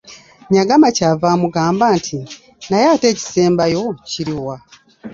[0.53, 2.17] Nyagama ky'ava amugamba nti,
[2.69, 4.55] naye ate ekisembayo kiri wa?